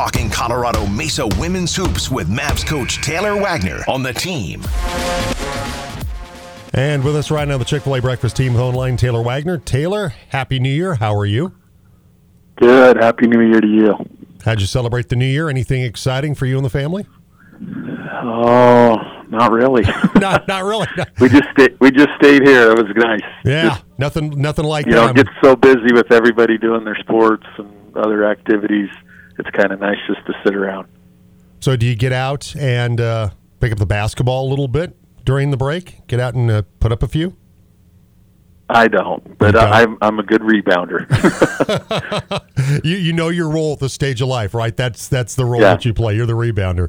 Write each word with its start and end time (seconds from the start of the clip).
talking 0.00 0.30
Colorado 0.30 0.86
Mesa 0.86 1.26
women's 1.38 1.76
hoops 1.76 2.10
with 2.10 2.26
Mavs 2.26 2.66
coach 2.66 3.02
Taylor 3.02 3.36
Wagner 3.38 3.84
on 3.86 4.02
the 4.02 4.14
team. 4.14 4.62
And 6.72 7.04
with 7.04 7.14
us 7.16 7.30
right 7.30 7.46
now, 7.46 7.58
the 7.58 7.66
Chick 7.66 7.82
fil 7.82 7.96
A 7.96 8.00
breakfast 8.00 8.34
team 8.34 8.54
with 8.54 8.62
online 8.62 8.96
Taylor 8.96 9.20
Wagner. 9.20 9.58
Taylor, 9.58 10.14
Happy 10.30 10.58
New 10.58 10.72
Year. 10.72 10.94
How 10.94 11.14
are 11.14 11.26
you? 11.26 11.54
Good. 12.56 12.96
Happy 12.96 13.26
New 13.26 13.42
Year 13.42 13.60
to 13.60 13.66
you. 13.66 13.94
How'd 14.42 14.62
you 14.62 14.66
celebrate 14.66 15.10
the 15.10 15.16
new 15.16 15.26
year? 15.26 15.50
Anything 15.50 15.82
exciting 15.82 16.34
for 16.34 16.46
you 16.46 16.56
and 16.56 16.64
the 16.64 16.70
family? 16.70 17.04
Oh, 18.22 18.96
not 19.28 19.52
really. 19.52 19.82
not, 20.14 20.48
not 20.48 20.64
really. 20.64 20.86
we 21.20 21.28
just 21.28 21.44
stayed, 21.52 21.76
we 21.78 21.90
just 21.90 22.08
stayed 22.16 22.42
here. 22.48 22.70
It 22.70 22.78
was 22.78 22.90
nice. 22.96 23.20
Yeah, 23.44 23.68
Just, 23.68 23.84
nothing, 23.98 24.30
nothing 24.40 24.64
like 24.64 24.86
that. 24.86 24.92
you 24.92 24.96
that. 24.96 25.14
know, 25.14 25.22
get 25.22 25.26
so 25.44 25.56
busy 25.56 25.92
with 25.92 26.10
everybody 26.10 26.56
doing 26.56 26.84
their 26.84 26.96
sports 27.00 27.44
and 27.58 27.94
other 27.94 28.24
activities. 28.24 28.88
It's 29.40 29.48
kind 29.56 29.72
of 29.72 29.80
nice 29.80 29.96
just 30.06 30.24
to 30.26 30.34
sit 30.44 30.54
around. 30.54 30.86
so, 31.60 31.74
do 31.74 31.86
you 31.86 31.96
get 31.96 32.12
out 32.12 32.54
and 32.56 33.00
uh, 33.00 33.30
pick 33.58 33.72
up 33.72 33.78
the 33.78 33.86
basketball 33.86 34.46
a 34.46 34.50
little 34.50 34.68
bit 34.68 34.94
during 35.24 35.50
the 35.50 35.56
break? 35.56 36.06
Get 36.08 36.20
out 36.20 36.34
and 36.34 36.50
uh, 36.50 36.62
put 36.78 36.92
up 36.92 37.02
a 37.02 37.08
few. 37.08 37.36
I 38.72 38.86
don't, 38.88 39.36
but 39.38 39.56
I, 39.56 39.82
don't? 39.84 39.92
I'm 39.92 39.98
I'm 40.00 40.18
a 40.20 40.22
good 40.22 40.42
rebounder. 40.42 41.06
you 42.84 42.96
you 42.96 43.12
know 43.12 43.28
your 43.28 43.48
role 43.50 43.72
at 43.72 43.80
the 43.80 43.88
stage 43.88 44.20
of 44.22 44.28
life, 44.28 44.54
right? 44.54 44.76
That's 44.76 45.08
that's 45.08 45.34
the 45.34 45.44
role 45.44 45.60
Yeah. 45.60 45.70
that 45.74 45.84
you 45.84 45.92
play. 45.92 46.14
You're 46.14 46.26
the 46.26 46.34
rebounder. 46.34 46.88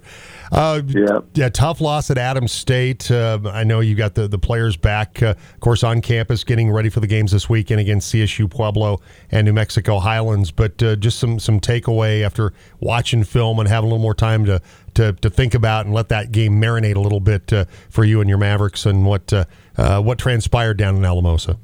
Uh, 0.51 0.81
Yeah. 0.85 1.19
yeah. 1.33 1.49
Tough 1.49 1.81
loss 1.81 2.11
at 2.11 2.17
Adams 2.17 2.51
State. 2.51 3.09
Uh, 3.09 3.39
I 3.45 3.63
know 3.63 3.79
you 3.79 3.95
got 3.95 4.13
the 4.15 4.27
the 4.27 4.37
players 4.39 4.77
back, 4.77 5.21
uh, 5.23 5.33
of 5.53 5.59
course, 5.59 5.83
on 5.83 6.01
campus, 6.01 6.43
getting 6.43 6.71
ready 6.71 6.89
for 6.89 6.99
the 6.99 7.07
games 7.07 7.31
this 7.31 7.49
weekend 7.49 7.79
against 7.81 8.13
CSU 8.13 8.49
Pueblo 8.49 8.99
and 9.31 9.45
New 9.45 9.53
Mexico 9.53 9.99
Highlands. 9.99 10.51
But 10.51 10.81
uh, 10.83 10.95
just 10.95 11.17
some 11.19 11.39
some 11.39 11.59
takeaway 11.59 12.21
after 12.23 12.53
watching 12.79 13.23
film 13.23 13.59
and 13.59 13.67
having 13.67 13.85
a 13.89 13.93
little 13.93 14.03
more 14.03 14.15
time 14.15 14.45
to 14.45 14.61
to, 14.93 15.13
to 15.13 15.29
think 15.29 15.53
about 15.53 15.85
and 15.85 15.95
let 15.95 16.09
that 16.09 16.31
game 16.33 16.61
marinate 16.61 16.95
a 16.95 16.99
little 16.99 17.21
bit 17.21 17.51
uh, 17.53 17.63
for 17.89 18.03
you 18.03 18.19
and 18.19 18.29
your 18.29 18.37
Mavericks 18.37 18.85
and 18.85 19.05
what 19.05 19.31
uh, 19.33 19.45
uh, 19.77 20.01
what 20.01 20.19
transpired 20.19 20.77
down 20.77 20.95
in 20.97 21.05
Alamosa. 21.05 21.57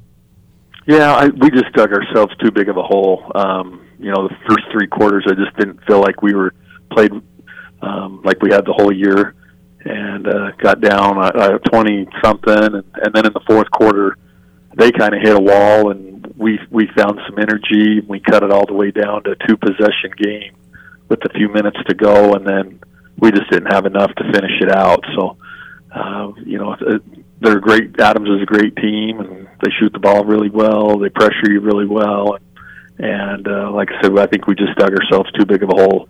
Yeah, 0.88 1.14
I, 1.14 1.28
we 1.28 1.52
just 1.52 1.74
dug 1.74 1.92
ourselves 1.92 2.34
too 2.38 2.50
big 2.50 2.70
of 2.70 2.78
a 2.78 2.82
hole. 2.82 3.30
Um, 3.36 3.86
you 4.00 4.10
know, 4.10 4.30
the 4.30 4.36
first 4.48 4.64
three 4.72 4.88
quarters, 4.88 5.26
I 5.28 5.34
just 5.34 5.56
didn't 5.58 5.84
feel 5.86 6.00
like 6.00 6.22
we 6.22 6.34
were 6.34 6.54
played 6.92 7.12
um, 7.82 8.22
like 8.24 8.42
we 8.42 8.52
had 8.52 8.66
the 8.66 8.74
whole 8.74 8.92
year, 8.92 9.36
and 9.84 10.28
uh, 10.28 10.52
got 10.58 10.80
down 10.80 11.18
uh, 11.20 11.58
twenty 11.70 12.08
something, 12.24 12.58
and, 12.58 12.76
and 12.76 13.14
then 13.14 13.26
in 13.26 13.34
the 13.34 13.42
fourth 13.46 13.70
quarter, 13.70 14.18
they 14.76 14.92
kind 14.92 15.14
of 15.14 15.22
hit 15.22 15.36
a 15.36 15.40
wall, 15.40 15.92
and 15.92 16.26
we 16.38 16.58
we 16.72 16.88
found 16.98 17.20
some 17.28 17.38
energy. 17.38 18.00
and 18.00 18.08
We 18.08 18.22
cut 18.22 18.44
it 18.44 18.52
all 18.52 18.66
the 18.66 18.74
way 18.74 18.92
down 18.92 19.24
to 19.24 19.32
a 19.32 19.48
two 19.48 19.58
possession 19.58 20.12
game 20.18 20.56
with 21.10 21.20
a 21.26 21.34
few 21.34 21.50
minutes 21.50 21.78
to 21.88 21.96
go, 21.96 22.34
and 22.34 22.48
then 22.48 22.80
we 23.20 23.32
just 23.32 23.50
didn't 23.52 23.74
have 23.74 23.86
enough 23.86 24.14
to 24.16 24.24
finish 24.32 24.62
it 24.62 24.72
out. 24.72 25.04
So, 25.18 25.38
uh, 25.92 26.32
you 26.46 26.58
know, 26.60 26.76
they're 27.40 27.60
great. 27.60 28.00
Adams 28.00 28.30
is 28.30 28.42
a 28.42 28.46
great 28.46 28.76
team, 28.78 29.20
and 29.20 29.48
they 29.64 29.72
shoot 29.80 29.94
the 29.94 30.00
ball 30.00 30.26
really 30.26 30.50
well. 30.50 30.98
They 30.98 31.10
pressure 31.10 31.52
you 31.52 31.62
really 31.62 31.88
well, 31.88 32.38
and, 32.98 33.48
uh, 33.48 33.72
like 33.72 33.90
I 33.92 34.02
said, 34.02 34.18
I 34.18 34.26
think 34.26 34.48
we 34.48 34.56
just 34.56 34.76
dug 34.78 34.92
ourselves 34.92 35.32
too 35.34 35.46
big 35.46 35.64
of 35.64 35.70
a 35.70 35.76
hole 35.76 36.10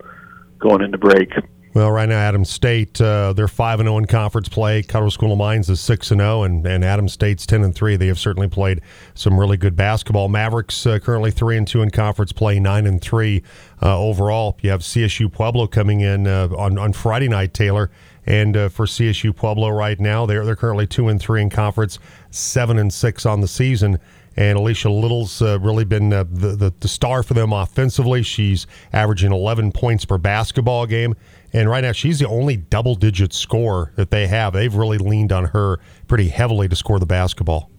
going 0.59 0.81
into 0.81 0.97
break. 0.97 1.31
Well, 1.77 1.91
right 1.91 2.09
now, 2.09 2.17
Adams 2.17 2.49
State 2.49 2.99
uh, 2.99 3.33
they're 3.33 3.47
five 3.47 3.79
and 3.79 3.85
zero 3.85 3.99
in 3.99 4.07
conference 4.07 4.49
play. 4.49 4.81
Colorado 4.81 5.11
School 5.11 5.31
of 5.31 5.37
Mines 5.37 5.69
is 5.69 5.79
six 5.79 6.09
and 6.09 6.19
zero, 6.19 6.41
and 6.41 6.65
and 6.65 6.83
Adams 6.83 7.13
State's 7.13 7.45
ten 7.45 7.63
and 7.63 7.75
three. 7.75 7.95
They 7.95 8.07
have 8.07 8.17
certainly 8.17 8.47
played 8.47 8.81
some 9.13 9.39
really 9.39 9.57
good 9.57 9.75
basketball. 9.75 10.27
Mavericks 10.27 10.87
uh, 10.87 10.97
currently 10.97 11.29
three 11.29 11.55
and 11.55 11.67
two 11.67 11.83
in 11.83 11.91
conference 11.91 12.31
play, 12.31 12.59
nine 12.59 12.87
and 12.87 12.99
three 12.99 13.43
uh, 13.79 13.95
overall. 13.95 14.57
You 14.61 14.71
have 14.71 14.81
CSU 14.81 15.31
Pueblo 15.31 15.67
coming 15.67 16.01
in 16.01 16.25
uh, 16.25 16.47
on 16.57 16.79
on 16.79 16.93
Friday 16.93 17.27
night, 17.27 17.53
Taylor. 17.53 17.91
And 18.27 18.57
uh, 18.57 18.69
for 18.69 18.85
CSU 18.85 19.33
Pueblo 19.33 19.69
right 19.69 19.99
now, 19.99 20.25
they're 20.25 20.45
they're 20.45 20.57
currently 20.57 20.85
two 20.85 21.07
and 21.07 21.19
three 21.19 21.41
in 21.41 21.49
conference, 21.49 21.97
seven 22.29 22.77
and 22.77 22.93
six 22.93 23.25
on 23.25 23.39
the 23.39 23.47
season. 23.47 23.99
And 24.35 24.57
Alicia 24.57 24.89
Little's 24.89 25.41
uh, 25.41 25.59
really 25.59 25.85
been 25.85 26.11
uh, 26.11 26.25
the, 26.29 26.49
the 26.49 26.73
the 26.77 26.87
star 26.89 27.23
for 27.23 27.33
them 27.33 27.53
offensively. 27.53 28.21
She's 28.21 28.67
averaging 28.91 29.31
11 29.31 29.71
points 29.71 30.03
per 30.03 30.17
basketball 30.17 30.85
game, 30.85 31.15
and 31.53 31.69
right 31.69 31.81
now 31.81 31.93
she's 31.93 32.19
the 32.19 32.27
only 32.27 32.57
double 32.57 32.95
digit 32.95 33.33
scorer 33.33 33.93
that 33.95 34.11
they 34.11 34.27
have. 34.27 34.53
They've 34.53 34.75
really 34.75 34.97
leaned 34.97 35.31
on 35.31 35.45
her 35.45 35.79
pretty 36.07 36.27
heavily 36.27 36.67
to 36.67 36.75
score 36.75 36.99
the 36.99 37.05
basketball. 37.05 37.71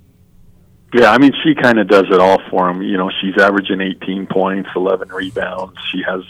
Yeah, 0.95 1.11
I 1.11 1.19
mean, 1.19 1.33
she 1.45 1.55
kind 1.55 1.79
of 1.79 1.87
does 1.89 2.07
it 2.11 2.19
all 2.19 2.41
for 2.51 2.67
them. 2.67 2.81
You 2.81 2.97
know, 2.97 3.11
she's 3.21 3.37
averaging 3.39 3.83
18 3.83 4.27
points, 4.27 4.71
11 4.75 5.11
rebounds. 5.11 5.79
She 5.93 6.03
has 6.09 6.23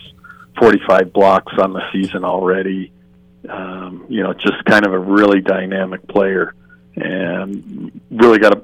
45 0.59 1.13
blocks 1.13 1.53
on 1.63 1.73
the 1.73 1.83
season 1.93 2.25
already. 2.25 2.91
Um, 3.49 4.07
you 4.09 4.23
know, 4.23 4.33
just 4.33 4.65
kind 4.65 4.87
of 4.87 4.93
a 4.93 4.99
really 4.99 5.41
dynamic 5.41 6.07
player, 6.09 6.55
and 6.97 8.01
really 8.11 8.39
got 8.39 8.57
a. 8.57 8.63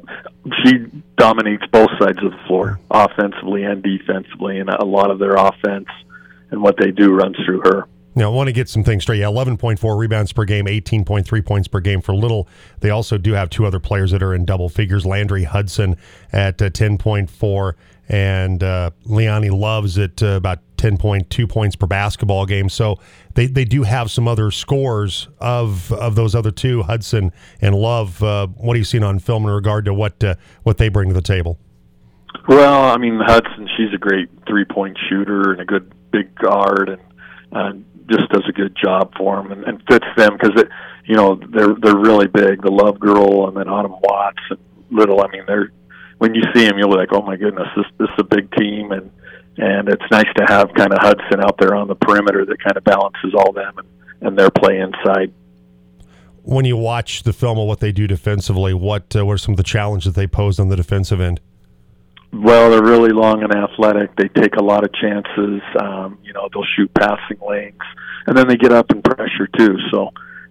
She 0.65 0.87
dominates 1.17 1.65
both 1.73 1.91
sides 1.99 2.19
of 2.23 2.33
the 2.33 2.39
floor, 2.47 2.79
offensively 2.91 3.65
and 3.65 3.83
defensively, 3.83 4.59
and 4.59 4.69
a 4.69 4.84
lot 4.84 5.11
of 5.11 5.19
their 5.19 5.37
offense 5.37 5.89
and 6.51 6.63
what 6.63 6.77
they 6.79 6.91
do 6.91 7.13
runs 7.13 7.37
through 7.45 7.61
her. 7.61 7.89
Now, 8.17 8.31
I 8.31 8.34
want 8.34 8.47
to 8.47 8.53
get 8.53 8.69
some 8.69 8.84
things 8.84 9.03
straight. 9.03 9.19
Yeah, 9.19 9.27
11.4 9.27 9.99
rebounds 9.99 10.33
per 10.33 10.45
game, 10.45 10.67
18.3 10.67 11.45
points 11.45 11.67
per 11.67 11.81
game 11.81 12.01
for 12.01 12.15
Little. 12.15 12.49
They 12.81 12.91
also 12.91 13.19
do 13.19 13.33
have 13.33 13.51
two 13.51 13.67
other 13.67 13.81
players 13.81 14.13
that 14.13 14.23
are 14.23 14.34
in 14.34 14.45
double 14.45 14.69
figures 14.69 15.05
Landry 15.05 15.45
Hudson 15.45 15.97
at 16.33 16.63
uh, 16.63 16.71
10.4 16.71 17.73
and 18.09 18.63
uh, 18.63 18.91
Loves 19.07 19.99
at 19.99 20.23
uh, 20.23 20.27
about 20.27 20.61
10.2 20.77 21.49
points 21.49 21.75
per 21.75 21.87
basketball 21.87 22.47
game. 22.47 22.69
So 22.69 23.01
they, 23.34 23.47
they 23.47 23.65
do 23.65 23.83
have 23.83 24.11
some 24.11 24.27
other 24.28 24.50
scores 24.50 25.28
of 25.39 25.93
of 25.93 26.15
those 26.15 26.34
other 26.34 26.50
two, 26.50 26.83
Hudson 26.83 27.33
and 27.61 27.75
Love. 27.75 28.22
Uh, 28.22 28.47
what 28.47 28.75
are 28.75 28.78
you 28.78 28.84
seeing 28.84 29.05
on 29.05 29.19
film 29.19 29.45
in 29.45 29.50
regard 29.50 29.84
to 29.87 29.95
what 29.95 30.22
uh, 30.22 30.37
what 30.62 30.78
they 30.78 30.89
bring 30.89 31.09
to 31.09 31.15
the 31.15 31.22
table? 31.22 31.59
Well, 32.49 32.84
I 32.84 32.97
mean 32.97 33.21
Hudson, 33.25 33.69
she's 33.77 33.93
a 33.95 33.99
great 33.99 34.28
three 34.47 34.65
point 34.65 34.99
shooter 35.09 35.53
and 35.53 35.61
a 35.61 35.65
good 35.65 35.93
big 36.11 36.34
guard, 36.37 36.89
and 36.89 37.03
uh, 37.53 37.72
just 38.11 38.28
does 38.31 38.45
a 38.49 38.53
good 38.53 38.77
job 38.77 39.12
for 39.17 39.37
them 39.43 39.53
and, 39.53 39.65
and 39.65 39.83
fits 39.89 40.06
them 40.16 40.37
because 40.39 40.61
it, 40.61 40.69
you 41.06 41.15
know, 41.15 41.41
they're 41.53 41.75
they're 41.81 41.97
really 41.97 42.27
big. 42.27 42.62
The 42.62 42.71
Love 42.71 43.01
Girl 43.01 43.49
and 43.49 43.56
then 43.56 43.69
Autumn 43.69 43.97
Watts 44.03 44.43
and 44.51 44.59
Little. 44.91 45.22
I 45.22 45.28
mean, 45.28 45.43
they're 45.47 45.71
when 46.19 46.34
you 46.34 46.43
see 46.55 46.65
them, 46.65 46.78
you're 46.78 46.89
like, 46.89 47.09
oh 47.12 47.22
my 47.22 47.37
goodness, 47.37 47.69
this 47.77 47.87
this 47.99 48.09
is 48.09 48.19
a 48.19 48.25
big 48.25 48.51
team, 48.53 48.93
and 48.93 49.11
and 49.56 49.88
it's 49.88 50.04
nice 50.10 50.32
to 50.37 50.44
have 50.48 50.72
kind 50.75 50.92
of 50.92 50.98
Hudson 51.00 51.41
out 51.41 51.56
there 51.59 51.75
on 51.75 51.88
the 51.88 51.94
perimeter 51.94 52.44
that 52.44 52.62
kind 52.62 52.76
of 52.76 52.84
balances 52.84 53.34
all 53.37 53.53
them 53.53 53.78
and 53.78 53.88
and 54.20 54.38
their 54.38 54.50
play 54.50 54.78
inside. 54.78 55.32
When 56.42 56.65
you 56.65 56.76
watch 56.76 57.22
the 57.22 57.32
film 57.32 57.59
of 57.59 57.66
what 57.66 57.81
they 57.81 57.92
do 57.92 58.06
defensively, 58.06 58.75
what 58.75 59.15
uh, 59.16 59.25
what 59.25 59.34
are 59.34 59.38
some 59.38 59.53
of 59.53 59.56
the 59.56 59.62
challenges 59.62 60.15
they 60.15 60.26
pose 60.26 60.59
on 60.59 60.69
the 60.69 60.76
defensive 60.76 61.20
end? 61.20 61.41
Well, 62.32 62.70
they're 62.70 62.82
really 62.82 63.10
long 63.10 63.42
and 63.44 63.54
athletic. 63.54 64.16
They 64.16 64.28
take 64.28 64.56
a 64.56 64.62
lot 64.62 64.84
of 64.84 64.92
chances. 64.94 65.60
Um, 65.81 66.19
you 66.25 66.32
know, 66.32 66.48
they'll 66.53 66.65
shoot 66.76 66.92
passing 66.94 67.38
lanes, 67.47 67.78
and 68.26 68.36
then 68.36 68.48
they 68.48 68.56
get 68.56 68.72
up 68.72 68.91
and 68.91 69.04
pressure 69.04 69.47
too. 69.56 69.76
So, 69.92 70.10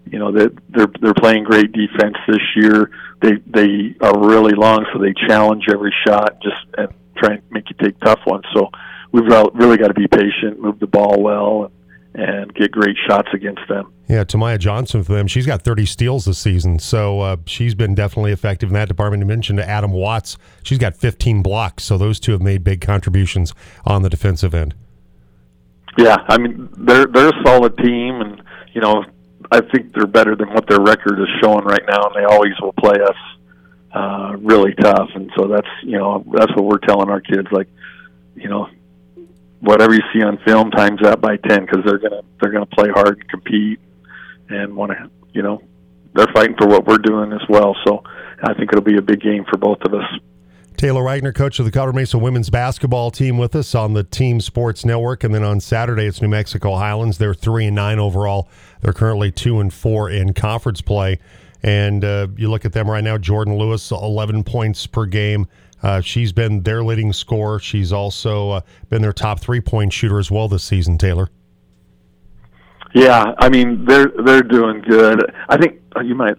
you 0.09 0.17
know, 0.17 0.31
they 0.31 0.47
they're 0.69 0.91
they're 1.01 1.13
playing 1.13 1.43
great 1.43 1.73
defense 1.73 2.15
this 2.27 2.41
year. 2.55 2.89
They 3.21 3.33
they 3.45 3.95
are 4.01 4.17
really 4.17 4.53
long, 4.53 4.85
so 4.93 4.99
they 4.99 5.13
challenge 5.27 5.65
every 5.71 5.93
shot, 6.07 6.41
just 6.41 6.65
and 6.77 6.93
try 7.17 7.35
and 7.35 7.43
make 7.51 7.65
you 7.69 7.75
take 7.83 7.99
tough 7.99 8.21
ones. 8.25 8.45
So, 8.53 8.69
we've 9.13 9.25
really 9.53 9.77
got 9.77 9.87
to 9.87 9.93
be 9.93 10.07
patient, 10.07 10.59
move 10.59 10.79
the 10.79 10.87
ball 10.87 11.21
well, 11.21 11.71
and, 12.13 12.23
and 12.25 12.53
get 12.53 12.71
great 12.71 12.97
shots 13.07 13.29
against 13.33 13.61
them. 13.69 13.93
Yeah, 14.09 14.25
Tamaya 14.25 14.59
Johnson 14.59 15.03
for 15.03 15.13
them. 15.13 15.27
She's 15.27 15.45
got 15.45 15.61
30 15.61 15.85
steals 15.85 16.25
this 16.25 16.37
season, 16.37 16.79
so 16.79 17.21
uh, 17.21 17.37
she's 17.45 17.73
been 17.73 17.95
definitely 17.95 18.33
effective 18.33 18.69
in 18.69 18.73
that 18.73 18.89
department. 18.89 19.21
You 19.21 19.27
mentioned 19.27 19.61
Autumn 19.61 19.91
Watts. 19.91 20.37
She's 20.63 20.77
got 20.77 20.97
15 20.97 21.41
blocks, 21.41 21.83
so 21.83 21.97
those 21.97 22.19
two 22.19 22.33
have 22.33 22.41
made 22.41 22.63
big 22.63 22.81
contributions 22.81 23.53
on 23.85 24.01
the 24.01 24.09
defensive 24.09 24.53
end. 24.53 24.75
Yeah, 25.97 26.17
I 26.27 26.39
mean 26.39 26.69
they're 26.75 27.05
they're 27.05 27.29
a 27.29 27.43
solid 27.45 27.77
team, 27.77 28.21
and 28.21 28.41
you 28.73 28.81
know 28.81 29.05
I 29.51 29.61
think 29.61 29.93
they're 29.93 30.07
better 30.07 30.35
than 30.35 30.51
what 30.51 30.67
their 30.67 30.79
record 30.79 31.19
is 31.19 31.27
showing 31.39 31.65
right 31.65 31.83
now, 31.87 32.01
and 32.07 32.15
they 32.15 32.25
always 32.25 32.53
will 32.59 32.73
play 32.73 32.99
us 32.99 33.15
uh, 33.93 34.35
really 34.39 34.73
tough. 34.73 35.09
And 35.13 35.31
so 35.37 35.47
that's 35.47 35.67
you 35.83 35.99
know 35.99 36.25
that's 36.33 36.51
what 36.55 36.65
we're 36.65 36.79
telling 36.79 37.09
our 37.09 37.21
kids, 37.21 37.47
like 37.51 37.67
you 38.35 38.49
know 38.49 38.69
whatever 39.63 39.93
you 39.93 40.01
see 40.13 40.21
on 40.21 40.37
film 40.45 40.69
times 40.71 40.99
that 41.01 41.21
by 41.21 41.37
ten 41.37 41.65
because 41.65 41.83
they're 41.85 41.97
gonna 41.97 42.21
they're 42.41 42.51
gonna 42.51 42.65
play 42.65 42.89
hard 42.89 43.19
and 43.19 43.29
compete 43.29 43.79
and 44.49 44.75
want 44.75 44.91
to 44.91 45.09
you 45.33 45.41
know 45.41 45.61
they're 46.13 46.27
fighting 46.33 46.55
for 46.57 46.67
what 46.67 46.85
we're 46.85 46.97
doing 46.97 47.31
as 47.33 47.41
well. 47.49 47.75
So 47.85 48.03
I 48.43 48.53
think 48.53 48.71
it'll 48.71 48.83
be 48.83 48.97
a 48.97 49.01
big 49.01 49.21
game 49.21 49.45
for 49.49 49.57
both 49.57 49.79
of 49.85 49.93
us. 49.93 50.05
Taylor 50.77 51.03
Wagner, 51.03 51.31
coach 51.31 51.59
of 51.59 51.65
the 51.65 51.71
Colorado 51.71 51.97
Mesa 51.97 52.17
women's 52.17 52.49
basketball 52.49 53.09
team, 53.09 53.37
with 53.37 53.55
us 53.55 53.73
on 53.73 53.93
the 53.93 54.03
Team 54.03 54.41
Sports 54.41 54.83
Network, 54.83 55.23
and 55.23 55.33
then 55.33 55.43
on 55.43 55.59
Saturday 55.59 56.05
it's 56.05 56.21
New 56.21 56.27
Mexico 56.27 56.75
Highlands. 56.75 57.17
They're 57.17 57.33
three 57.33 57.65
and 57.65 57.75
nine 57.75 57.99
overall. 57.99 58.49
They're 58.81 58.93
currently 58.93 59.31
two 59.31 59.59
and 59.59 59.73
four 59.73 60.09
in 60.09 60.33
conference 60.33 60.81
play, 60.81 61.19
and 61.61 62.03
uh, 62.03 62.27
you 62.35 62.49
look 62.49 62.65
at 62.65 62.73
them 62.73 62.89
right 62.89 63.03
now. 63.03 63.17
Jordan 63.17 63.57
Lewis, 63.57 63.91
eleven 63.91 64.43
points 64.43 64.85
per 64.85 65.05
game. 65.05 65.47
Uh, 65.83 65.99
she's 66.01 66.31
been 66.31 66.63
their 66.63 66.83
leading 66.83 67.11
scorer. 67.13 67.59
She's 67.59 67.91
also 67.91 68.49
uh, 68.51 68.61
been 68.89 69.01
their 69.01 69.13
top 69.13 69.39
three 69.41 69.61
point 69.61 69.91
shooter 69.93 70.17
as 70.17 70.31
well 70.31 70.47
this 70.47 70.63
season. 70.63 70.97
Taylor. 70.97 71.29
Yeah, 72.95 73.33
I 73.39 73.49
mean 73.49 73.85
they're 73.85 74.11
they're 74.23 74.43
doing 74.43 74.81
good. 74.81 75.23
I 75.49 75.57
think 75.57 75.81
uh, 75.95 76.01
you 76.01 76.15
might. 76.15 76.35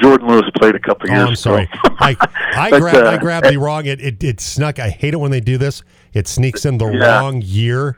Jordan 0.00 0.26
Lewis 0.28 0.44
played 0.56 0.74
a 0.74 0.78
couple 0.80 1.08
Oh, 1.10 1.14
years. 1.14 1.28
I'm 1.28 1.36
sorry. 1.36 1.68
I 2.00 2.16
I 2.56 2.70
But, 2.70 2.80
grabbed 2.80 2.96
I 2.96 3.14
uh, 3.14 3.18
grabbed 3.18 3.46
the 3.48 3.56
wrong. 3.58 3.86
It, 3.86 4.00
it 4.00 4.24
it 4.24 4.40
snuck. 4.40 4.78
I 4.78 4.88
hate 4.90 5.12
it 5.14 5.18
when 5.18 5.30
they 5.30 5.40
do 5.40 5.58
this. 5.58 5.82
It 6.14 6.26
sneaks 6.26 6.64
in 6.64 6.78
the 6.78 6.86
Yeah. 6.92 7.20
wrong 7.20 7.42
year 7.42 7.96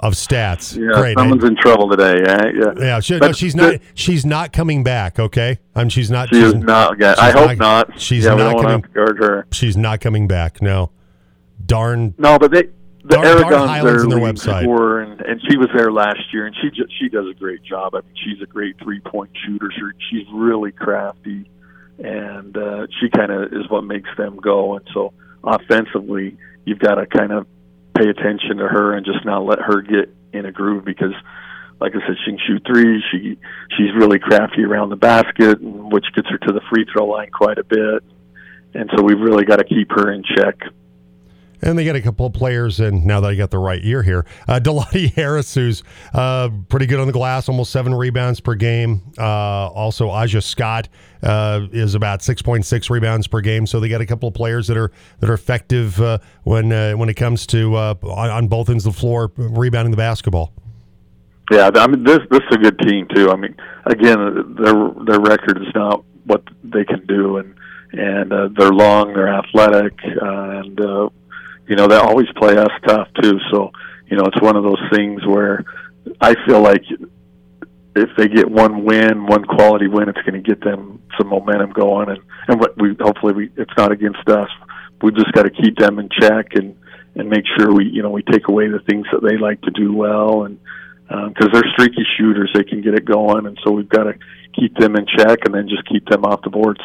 of 0.00 0.14
stats. 0.14 0.76
Yeah, 0.76 1.00
Great. 1.00 1.16
Eh? 1.16 1.20
someone's 1.20 1.44
in 1.44 1.56
trouble 1.56 1.88
today. 1.88 2.22
Eh? 2.22 2.24
Yeah, 2.26 2.50
yeah. 2.54 2.72
yeah, 2.84 3.00
she, 3.00 3.18
no, 3.18 3.32
she's 3.32 3.54
not. 3.54 3.74
She's 3.94 4.26
not 4.26 4.52
coming 4.52 4.82
back. 4.82 5.18
Okay, 5.18 5.58
I'm. 5.74 5.88
She's 5.88 6.10
not. 6.10 6.30
She 6.30 6.40
she's, 6.42 6.54
not. 6.54 6.98
Yeah, 6.98 7.14
I 7.18 7.30
hope 7.30 7.58
not- 7.58 7.88
not. 7.88 8.00
she's 8.00 8.24
yeah, 8.24 8.34
not 8.34 8.60
coming- 8.60 8.84
her. 8.94 9.46
She's 9.52 9.76
not 9.76 10.00
coming 10.00 10.26
back. 10.26 10.60
No. 10.60 10.90
Darn. 11.64 12.14
No, 12.18 12.38
but 12.38 12.50
they 12.50 12.62
the 13.02 13.16
Darn- 13.16 13.24
darn 13.24 13.36
Aragon's 13.44 13.68
Highlands 13.70 14.02
their 14.08 14.18
their 14.18 14.32
website. 14.32 14.62
scorer, 14.62 15.00
and, 15.02 15.20
and 15.20 15.40
she 15.48 15.56
was 15.56 15.68
there 15.74 15.92
last 15.92 16.20
year, 16.32 16.46
and 16.46 16.56
she 16.60 16.68
just, 16.70 16.92
she 16.98 17.08
does 17.08 17.26
a 17.30 17.34
great 17.34 17.62
job. 17.62 17.94
I 17.94 18.00
mean, 18.00 18.14
she's 18.24 18.42
a 18.42 18.46
great 18.46 18.76
three 18.82 19.00
point 19.00 19.30
shooter. 19.46 19.70
She, 19.74 19.82
she's 20.10 20.26
really 20.32 20.72
crafty, 20.72 21.50
and 21.98 22.56
uh, 22.56 22.86
she 23.00 23.08
kind 23.10 23.30
of 23.30 23.52
is 23.52 23.68
what 23.68 23.84
makes 23.84 24.08
them 24.16 24.36
go. 24.36 24.76
And 24.76 24.86
so 24.92 25.12
offensively, 25.44 26.36
you've 26.64 26.78
got 26.78 26.96
to 26.96 27.06
kind 27.06 27.32
of 27.32 27.46
pay 28.00 28.08
attention 28.08 28.56
to 28.58 28.68
her 28.68 28.94
and 28.94 29.04
just 29.04 29.24
not 29.24 29.44
let 29.44 29.58
her 29.58 29.82
get 29.82 30.14
in 30.32 30.46
a 30.46 30.52
groove 30.52 30.84
because. 30.84 31.14
Like 31.82 31.94
I 31.96 32.06
said, 32.06 32.16
she 32.26 32.32
can 32.32 32.38
shoot 32.46 32.62
threes. 32.66 33.02
She 33.10 33.38
she's 33.74 33.94
really 33.96 34.18
crafty 34.18 34.64
around 34.64 34.90
the 34.90 34.96
basket, 34.96 35.62
which 35.62 36.04
gets 36.14 36.28
her 36.28 36.36
to 36.36 36.52
the 36.52 36.60
free 36.68 36.84
throw 36.92 37.06
line 37.06 37.30
quite 37.30 37.56
a 37.56 37.64
bit. 37.64 38.04
And 38.74 38.90
so 38.94 39.02
we've 39.02 39.18
really 39.18 39.46
got 39.46 39.60
to 39.60 39.64
keep 39.64 39.90
her 39.92 40.12
in 40.12 40.22
check. 40.22 40.58
And 41.62 41.78
they 41.78 41.84
get 41.84 41.96
a 41.96 42.00
couple 42.00 42.26
of 42.26 42.32
players 42.32 42.80
in 42.80 43.06
now 43.06 43.20
that 43.20 43.30
I 43.30 43.34
got 43.34 43.50
the 43.50 43.58
right 43.58 43.82
year 43.82 44.02
here. 44.02 44.24
Uh, 44.48 44.60
Harris, 45.14 45.54
who's 45.54 45.82
uh, 46.14 46.48
pretty 46.68 46.86
good 46.86 47.00
on 47.00 47.06
the 47.06 47.12
glass, 47.12 47.48
almost 47.48 47.70
seven 47.70 47.94
rebounds 47.94 48.40
per 48.40 48.54
game. 48.54 49.02
Uh, 49.18 49.68
also, 49.68 50.08
Aja 50.08 50.40
Scott 50.40 50.88
uh, 51.22 51.66
is 51.72 51.94
about 51.94 52.22
six 52.22 52.42
point 52.42 52.64
six 52.64 52.88
rebounds 52.90 53.26
per 53.26 53.40
game. 53.40 53.66
So 53.66 53.80
they 53.80 53.88
got 53.88 54.00
a 54.00 54.06
couple 54.06 54.28
of 54.28 54.34
players 54.34 54.66
that 54.68 54.76
are 54.76 54.90
that 55.20 55.28
are 55.28 55.34
effective 55.34 56.00
uh, 56.00 56.18
when 56.44 56.72
uh, 56.72 56.92
when 56.92 57.08
it 57.08 57.14
comes 57.14 57.46
to 57.48 57.74
uh, 57.74 57.94
on, 58.02 58.30
on 58.30 58.48
both 58.48 58.70
ends 58.70 58.86
of 58.86 58.94
the 58.94 59.00
floor 59.00 59.32
rebounding 59.36 59.90
the 59.90 59.96
basketball. 59.96 60.52
Yeah, 61.50 61.70
I 61.74 61.86
mean 61.88 62.04
this 62.04 62.20
this 62.30 62.40
is 62.50 62.56
a 62.56 62.58
good 62.58 62.78
team 62.78 63.08
too. 63.14 63.30
I 63.30 63.36
mean, 63.36 63.54
again, 63.86 64.54
their 64.58 64.90
their 65.04 65.20
record 65.20 65.60
is 65.60 65.74
not 65.74 66.04
what 66.24 66.42
they 66.62 66.84
can 66.84 67.04
do, 67.06 67.38
and 67.38 67.54
and 67.92 68.56
they're 68.56 68.72
long, 68.72 69.12
they're 69.14 69.34
athletic, 69.34 69.94
and 70.04 71.10
you 71.70 71.76
know 71.76 71.86
they 71.86 71.96
always 71.96 72.26
play 72.36 72.56
us 72.56 72.72
tough 72.86 73.08
too. 73.22 73.38
So 73.52 73.70
you 74.10 74.16
know 74.16 74.24
it's 74.24 74.42
one 74.42 74.56
of 74.56 74.64
those 74.64 74.82
things 74.92 75.24
where 75.24 75.64
I 76.20 76.34
feel 76.46 76.60
like 76.60 76.82
if 77.94 78.10
they 78.16 78.28
get 78.28 78.50
one 78.50 78.84
win, 78.84 79.26
one 79.26 79.44
quality 79.44 79.86
win, 79.86 80.08
it's 80.08 80.20
going 80.22 80.42
to 80.42 80.46
get 80.46 80.60
them 80.62 81.02
some 81.16 81.28
momentum 81.28 81.70
going, 81.70 82.10
and 82.10 82.18
and 82.48 82.60
what 82.60 82.76
we 82.80 82.96
hopefully 83.00 83.32
we 83.32 83.50
it's 83.56 83.72
not 83.78 83.92
against 83.92 84.28
us. 84.28 84.48
We 85.00 85.12
just 85.12 85.32
got 85.32 85.44
to 85.44 85.50
keep 85.50 85.78
them 85.78 86.00
in 86.00 86.08
check 86.20 86.54
and 86.54 86.76
and 87.14 87.28
make 87.28 87.44
sure 87.56 87.72
we 87.72 87.86
you 87.86 88.02
know 88.02 88.10
we 88.10 88.22
take 88.24 88.48
away 88.48 88.68
the 88.68 88.80
things 88.80 89.06
that 89.12 89.22
they 89.22 89.38
like 89.38 89.60
to 89.62 89.70
do 89.70 89.94
well 89.94 90.44
and 90.44 90.58
um, 91.08 91.30
because 91.30 91.48
they're 91.52 91.72
streaky 91.72 92.06
shooters, 92.16 92.50
they 92.54 92.62
can 92.62 92.82
get 92.82 92.94
it 92.94 93.04
going, 93.04 93.46
and 93.46 93.58
so 93.64 93.72
we've 93.72 93.88
got 93.88 94.04
to 94.04 94.14
keep 94.54 94.76
them 94.76 94.94
in 94.94 95.06
check 95.06 95.40
and 95.44 95.54
then 95.54 95.68
just 95.68 95.88
keep 95.88 96.08
them 96.08 96.24
off 96.24 96.40
the 96.42 96.50
boards. 96.50 96.80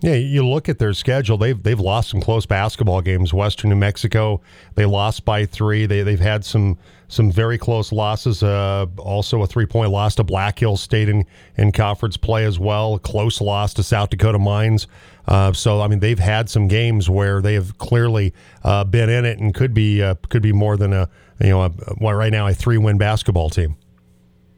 Yeah, 0.00 0.14
you 0.14 0.46
look 0.46 0.68
at 0.68 0.78
their 0.78 0.92
schedule. 0.92 1.38
They've 1.38 1.60
they've 1.62 1.80
lost 1.80 2.10
some 2.10 2.20
close 2.20 2.44
basketball 2.44 3.00
games. 3.00 3.32
Western 3.32 3.70
New 3.70 3.76
Mexico, 3.76 4.40
they 4.74 4.84
lost 4.84 5.24
by 5.24 5.46
three. 5.46 5.86
They 5.86 6.02
they've 6.02 6.20
had 6.20 6.44
some 6.44 6.78
some 7.08 7.30
very 7.30 7.58
close 7.58 7.92
losses. 7.92 8.42
Uh, 8.42 8.86
also 8.98 9.42
a 9.42 9.46
three 9.46 9.66
point 9.66 9.90
loss 9.90 10.14
to 10.16 10.24
Black 10.24 10.58
Hills 10.58 10.82
State 10.82 11.08
in, 11.08 11.24
in 11.56 11.72
conference 11.72 12.16
play 12.16 12.44
as 12.44 12.58
well. 12.58 12.94
A 12.94 12.98
close 12.98 13.40
loss 13.40 13.72
to 13.74 13.82
South 13.82 14.10
Dakota 14.10 14.38
Mines. 14.38 14.86
Uh, 15.26 15.52
so 15.52 15.80
I 15.80 15.88
mean 15.88 16.00
they've 16.00 16.18
had 16.18 16.50
some 16.50 16.68
games 16.68 17.08
where 17.08 17.40
they 17.40 17.54
have 17.54 17.78
clearly 17.78 18.34
uh, 18.62 18.84
been 18.84 19.08
in 19.08 19.24
it 19.24 19.38
and 19.38 19.54
could 19.54 19.72
be 19.72 20.02
uh, 20.02 20.16
could 20.28 20.42
be 20.42 20.52
more 20.52 20.76
than 20.76 20.92
a 20.92 21.08
you 21.40 21.48
know 21.48 21.62
a, 21.62 21.72
well, 21.98 22.14
right 22.14 22.32
now 22.32 22.46
a 22.46 22.52
three 22.52 22.78
win 22.78 22.98
basketball 22.98 23.48
team. 23.48 23.76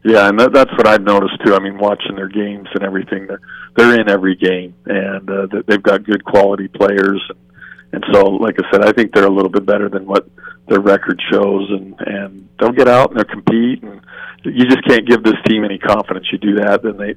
Yeah, 0.07 0.29
and 0.29 0.39
that, 0.39 0.53
that's 0.53 0.71
what 0.77 0.87
I've 0.87 1.01
noticed 1.03 1.35
too. 1.45 1.53
I 1.53 1.59
mean, 1.59 1.77
watching 1.77 2.15
their 2.15 2.29
games 2.29 2.69
and 2.73 2.83
everything, 2.83 3.27
they're 3.27 3.41
they're 3.75 3.99
in 3.99 4.09
every 4.09 4.35
game, 4.35 4.73
and 4.85 5.29
uh, 5.29 5.47
they- 5.51 5.61
they've 5.67 5.83
got 5.83 6.03
good 6.03 6.23
quality 6.23 6.67
players, 6.69 7.21
and, 7.91 8.03
so, 8.13 8.25
like 8.25 8.55
I 8.57 8.71
said, 8.71 8.85
I 8.85 8.91
think 8.93 9.13
they're 9.13 9.25
a 9.25 9.29
little 9.29 9.51
bit 9.51 9.65
better 9.65 9.89
than 9.89 10.05
what 10.07 10.27
their 10.67 10.79
record 10.79 11.21
shows, 11.31 11.69
and 11.71 11.93
and 12.07 12.47
they'll 12.59 12.71
get 12.71 12.87
out 12.87 13.09
and 13.11 13.17
they'll 13.19 13.25
compete, 13.25 13.83
and 13.83 13.99
you 14.45 14.63
just 14.65 14.83
can't 14.87 15.05
give 15.07 15.23
this 15.23 15.35
team 15.45 15.65
any 15.65 15.77
confidence. 15.77 16.25
You 16.31 16.37
do 16.37 16.55
that, 16.55 16.83
then 16.83 16.95
they, 16.97 17.15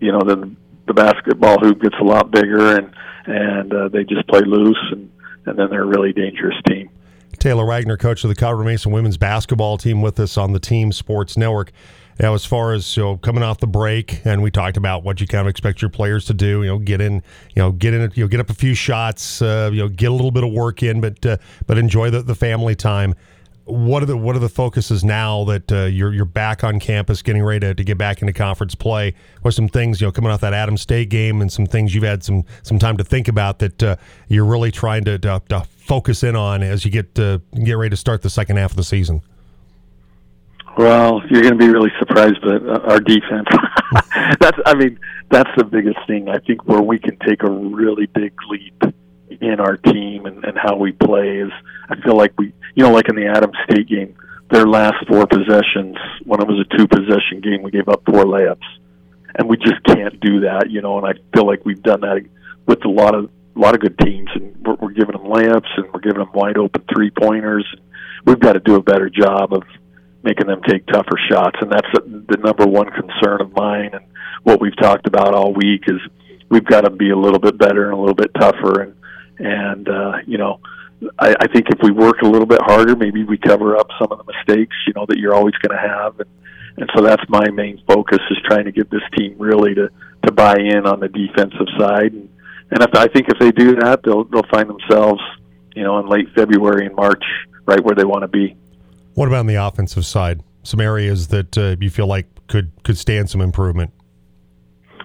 you 0.00 0.12
know, 0.12 0.20
then 0.24 0.56
the 0.86 0.94
basketball 0.94 1.58
hoop 1.58 1.80
gets 1.82 1.96
a 2.00 2.04
lot 2.04 2.30
bigger, 2.30 2.76
and 2.78 2.92
and 3.26 3.74
uh, 3.74 3.88
they 3.88 4.04
just 4.04 4.26
play 4.28 4.42
loose, 4.46 4.78
and 4.92 5.10
and 5.46 5.58
then 5.58 5.70
they're 5.70 5.82
a 5.82 5.86
really 5.86 6.12
dangerous 6.12 6.56
team. 6.68 6.88
Taylor 7.38 7.66
Wagner, 7.66 7.96
coach 7.96 8.22
of 8.22 8.28
the 8.28 8.36
Colorado 8.36 8.64
Mesa 8.70 8.88
women's 8.88 9.16
basketball 9.16 9.76
team, 9.76 10.00
with 10.02 10.20
us 10.20 10.36
on 10.38 10.52
the 10.52 10.60
Team 10.60 10.92
Sports 10.92 11.36
Network. 11.36 11.72
Now, 12.20 12.34
as 12.34 12.44
far 12.44 12.72
as 12.72 12.96
you 12.96 13.02
know, 13.02 13.16
coming 13.16 13.42
off 13.42 13.58
the 13.58 13.66
break, 13.66 14.24
and 14.24 14.42
we 14.42 14.50
talked 14.50 14.76
about 14.76 15.02
what 15.02 15.20
you 15.20 15.26
kind 15.26 15.40
of 15.40 15.48
expect 15.48 15.80
your 15.80 15.88
players 15.88 16.26
to 16.26 16.34
do. 16.34 16.62
You 16.62 16.68
know, 16.68 16.78
get 16.78 17.00
in, 17.00 17.14
you 17.54 17.62
know, 17.62 17.72
get 17.72 17.94
in, 17.94 18.12
you 18.14 18.24
know, 18.24 18.28
get 18.28 18.40
up 18.40 18.50
a 18.50 18.54
few 18.54 18.74
shots. 18.74 19.40
Uh, 19.42 19.70
you 19.72 19.80
know, 19.80 19.88
get 19.88 20.10
a 20.10 20.14
little 20.14 20.30
bit 20.30 20.44
of 20.44 20.52
work 20.52 20.82
in, 20.82 21.00
but 21.00 21.24
uh, 21.24 21.36
but 21.66 21.78
enjoy 21.78 22.10
the, 22.10 22.22
the 22.22 22.34
family 22.34 22.74
time. 22.74 23.14
What 23.64 24.02
are 24.02 24.06
the 24.06 24.16
what 24.16 24.34
are 24.34 24.40
the 24.40 24.48
focuses 24.48 25.04
now 25.04 25.44
that 25.44 25.70
uh, 25.70 25.84
you're 25.84 26.12
you're 26.12 26.24
back 26.24 26.64
on 26.64 26.80
campus, 26.80 27.22
getting 27.22 27.42
ready 27.42 27.60
to, 27.60 27.74
to 27.74 27.84
get 27.84 27.96
back 27.96 28.20
into 28.20 28.32
conference 28.32 28.74
play? 28.74 29.14
What 29.42 29.54
some 29.54 29.68
things 29.68 30.00
you 30.00 30.06
know 30.06 30.12
coming 30.12 30.32
off 30.32 30.40
that 30.40 30.52
Adams 30.52 30.82
State 30.82 31.10
game, 31.10 31.40
and 31.40 31.50
some 31.50 31.66
things 31.66 31.94
you've 31.94 32.04
had 32.04 32.24
some 32.24 32.44
some 32.62 32.78
time 32.78 32.96
to 32.96 33.04
think 33.04 33.28
about 33.28 33.60
that 33.60 33.82
uh, 33.82 33.96
you're 34.28 34.44
really 34.44 34.72
trying 34.72 35.04
to, 35.04 35.18
to, 35.20 35.40
to 35.48 35.60
focus 35.76 36.22
in 36.24 36.34
on 36.36 36.62
as 36.62 36.84
you 36.84 36.90
get 36.90 37.16
uh, 37.18 37.38
get 37.64 37.74
ready 37.74 37.90
to 37.90 37.96
start 37.96 38.22
the 38.22 38.30
second 38.30 38.56
half 38.56 38.72
of 38.72 38.76
the 38.76 38.84
season? 38.84 39.22
Well, 40.76 41.20
you're 41.28 41.42
going 41.42 41.58
to 41.58 41.58
be 41.58 41.68
really 41.68 41.92
surprised, 41.98 42.40
but 42.42 42.66
uh, 42.66 42.80
our 42.90 43.00
defense. 43.00 43.48
that's, 44.40 44.58
I 44.64 44.74
mean, 44.74 44.98
that's 45.30 45.50
the 45.56 45.64
biggest 45.64 45.98
thing. 46.06 46.28
I 46.28 46.38
think 46.38 46.66
where 46.66 46.80
we 46.80 46.98
can 46.98 47.18
take 47.18 47.42
a 47.42 47.50
really 47.50 48.06
big 48.06 48.32
leap 48.48 48.82
in 49.40 49.60
our 49.60 49.76
team 49.76 50.26
and, 50.26 50.44
and 50.44 50.56
how 50.56 50.76
we 50.76 50.92
play 50.92 51.38
is, 51.38 51.50
I 51.88 52.00
feel 52.00 52.16
like 52.16 52.32
we, 52.38 52.52
you 52.74 52.84
know, 52.84 52.90
like 52.90 53.08
in 53.08 53.16
the 53.16 53.26
Adams 53.26 53.56
State 53.64 53.88
game, 53.88 54.16
their 54.50 54.66
last 54.66 55.06
four 55.08 55.26
possessions, 55.26 55.96
when 56.24 56.40
it 56.40 56.46
was 56.46 56.64
a 56.64 56.76
two 56.76 56.86
possession 56.86 57.40
game, 57.42 57.62
we 57.62 57.70
gave 57.70 57.88
up 57.88 58.02
four 58.06 58.24
layups, 58.24 58.58
and 59.36 59.48
we 59.48 59.56
just 59.56 59.82
can't 59.84 60.20
do 60.20 60.40
that, 60.40 60.70
you 60.70 60.82
know. 60.82 60.98
And 60.98 61.06
I 61.06 61.12
feel 61.34 61.46
like 61.46 61.64
we've 61.64 61.82
done 61.82 62.00
that 62.02 62.22
with 62.66 62.84
a 62.84 62.88
lot 62.88 63.14
of 63.14 63.30
a 63.56 63.58
lot 63.58 63.74
of 63.74 63.80
good 63.80 63.98
teams, 63.98 64.30
and 64.34 64.56
we're, 64.64 64.74
we're 64.74 64.92
giving 64.92 65.12
them 65.12 65.24
layups 65.24 65.68
and 65.76 65.92
we're 65.92 66.00
giving 66.00 66.18
them 66.18 66.32
wide 66.32 66.56
open 66.56 66.84
three 66.92 67.10
pointers. 67.10 67.66
We've 68.24 68.40
got 68.40 68.54
to 68.54 68.60
do 68.60 68.76
a 68.76 68.82
better 68.82 69.10
job 69.10 69.52
of 69.52 69.62
making 70.22 70.46
them 70.46 70.62
take 70.68 70.86
tougher 70.86 71.18
shots, 71.28 71.56
and 71.60 71.70
that's 71.70 71.88
the 71.92 72.36
number 72.38 72.66
one 72.66 72.90
concern 72.90 73.40
of 73.40 73.52
mine. 73.54 73.90
And 73.92 74.04
what 74.44 74.60
we've 74.60 74.76
talked 74.76 75.06
about 75.06 75.34
all 75.34 75.52
week 75.52 75.84
is 75.88 76.00
we've 76.48 76.64
got 76.64 76.82
to 76.82 76.90
be 76.90 77.10
a 77.10 77.16
little 77.16 77.38
bit 77.38 77.58
better 77.58 77.84
and 77.84 77.94
a 77.94 78.00
little 78.00 78.14
bit 78.14 78.30
tougher. 78.38 78.82
And 78.82 78.94
and 79.38 79.88
uh, 79.88 80.12
you 80.26 80.38
know, 80.38 80.60
I, 81.18 81.34
I 81.40 81.46
think 81.48 81.66
if 81.70 81.78
we 81.82 81.90
work 81.90 82.22
a 82.22 82.28
little 82.28 82.46
bit 82.46 82.60
harder, 82.62 82.94
maybe 82.94 83.24
we 83.24 83.38
cover 83.38 83.76
up 83.76 83.88
some 83.98 84.12
of 84.12 84.18
the 84.18 84.32
mistakes 84.32 84.76
you 84.86 84.92
know 84.94 85.06
that 85.06 85.18
you're 85.18 85.34
always 85.34 85.54
going 85.56 85.76
to 85.76 85.88
have. 85.88 86.20
And 86.20 86.28
and 86.76 86.90
so 86.96 87.02
that's 87.02 87.22
my 87.28 87.50
main 87.50 87.82
focus 87.86 88.20
is 88.30 88.38
trying 88.46 88.64
to 88.64 88.72
get 88.72 88.90
this 88.90 89.02
team 89.16 89.36
really 89.38 89.74
to 89.74 89.90
to 90.24 90.32
buy 90.32 90.56
in 90.56 90.86
on 90.86 91.00
the 91.00 91.08
defensive 91.08 91.66
side. 91.78 92.12
And 92.12 92.28
and 92.70 92.82
if 92.82 92.94
I 92.94 93.08
think 93.08 93.28
if 93.28 93.38
they 93.38 93.50
do 93.50 93.76
that, 93.76 94.02
they'll 94.04 94.24
they'll 94.24 94.48
find 94.50 94.68
themselves 94.68 95.20
you 95.74 95.82
know 95.82 95.98
in 95.98 96.06
late 96.06 96.28
February 96.34 96.86
and 96.86 96.94
March 96.94 97.24
right 97.66 97.82
where 97.82 97.94
they 97.94 98.04
want 98.04 98.22
to 98.22 98.28
be. 98.28 98.56
What 99.14 99.28
about 99.28 99.40
on 99.40 99.46
the 99.46 99.56
offensive 99.56 100.06
side? 100.06 100.42
Some 100.62 100.80
areas 100.80 101.28
that 101.28 101.58
uh, 101.58 101.76
you 101.80 101.90
feel 101.90 102.06
like 102.06 102.26
could 102.46 102.72
could 102.84 102.96
stand 102.96 103.28
some 103.28 103.40
improvement. 103.40 103.92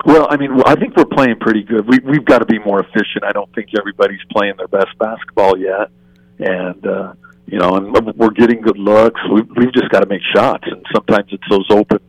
Well, 0.05 0.27
I 0.29 0.37
mean, 0.37 0.61
I 0.65 0.75
think 0.75 0.95
we're 0.95 1.05
playing 1.05 1.39
pretty 1.39 1.63
good. 1.63 1.87
We, 1.87 1.99
we've 1.99 2.23
got 2.23 2.39
to 2.39 2.45
be 2.45 2.59
more 2.59 2.79
efficient. 2.79 3.23
I 3.23 3.31
don't 3.31 3.53
think 3.53 3.69
everybody's 3.77 4.21
playing 4.31 4.53
their 4.57 4.67
best 4.67 4.97
basketball 4.99 5.57
yet, 5.57 5.89
and 6.39 6.85
uh, 6.85 7.13
you 7.47 7.57
know, 7.59 7.75
and 7.75 8.15
we're 8.15 8.29
getting 8.29 8.61
good 8.61 8.77
looks. 8.77 9.19
We've, 9.33 9.49
we've 9.55 9.73
just 9.73 9.89
got 9.89 10.01
to 10.01 10.05
make 10.07 10.21
shots, 10.35 10.63
and 10.67 10.85
sometimes 10.93 11.29
it's 11.31 11.43
those 11.49 11.65
open, 11.71 11.99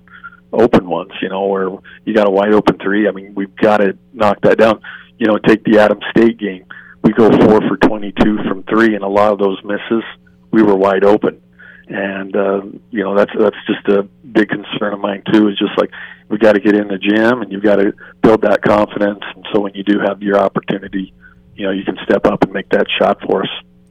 open 0.53 0.89
ones. 0.89 1.13
You 1.23 1.31
know, 1.31 1.47
where 1.47 1.71
you 2.05 2.15
got 2.15 2.29
a 2.29 2.31
wide 2.31 2.53
open 2.53 2.79
three. 2.79 3.09
I 3.09 3.13
mean, 3.13 3.35
we've 3.35 3.57
got 3.57 3.79
to 3.79 3.97
knock 4.13 4.39
that 4.43 4.59
down. 4.59 4.81
You 5.19 5.27
know, 5.27 5.39
take 5.39 5.65
the 5.65 5.79
Adams 5.81 6.05
State 6.11 6.39
game. 6.39 6.67
We 7.03 7.13
go 7.13 7.31
four 7.31 7.61
for 7.63 7.77
twenty-two 7.79 8.39
from 8.47 8.63
three, 8.65 8.95
and 8.95 9.03
a 9.03 9.09
lot 9.09 9.33
of 9.33 9.39
those 9.39 9.59
misses, 9.65 10.05
we 10.53 10.63
were 10.63 10.77
wide 10.77 11.05
open 11.05 11.41
and 11.89 12.37
uh, 12.37 12.63
you 12.91 13.03
know 13.03 13.17
that's 13.17 13.33
that's 13.39 13.57
just 13.67 13.87
a 13.89 14.03
big 14.03 14.49
concern 14.49 14.93
of 14.95 15.01
mine 15.01 15.23
too. 15.33 15.49
Is 15.49 15.59
just 15.59 15.77
like 15.79 15.91
we 16.29 16.39
got 16.39 16.53
to 16.53 16.61
get 16.61 16.75
in 16.75 16.89
the 16.89 16.99
gym 16.99 17.43
and 17.43 17.51
you've 17.51 17.63
got 17.63 17.77
to 17.77 17.93
build 18.23 18.43
that 18.43 18.63
confidence, 18.63 19.21
and 19.35 19.47
so 19.53 19.61
when 19.61 19.75
you 19.75 19.83
do 19.83 19.99
have 19.99 20.23
your 20.23 20.39
opportunity, 20.39 21.15
you 21.55 21.67
know 21.67 21.73
you 21.73 21.85
can 21.85 21.97
step 22.05 22.27
up 22.27 22.43
and 22.43 22.53
make 22.53 22.69
that 22.71 22.87
shot 22.99 23.19
for 23.27 23.43
us. 23.43 23.51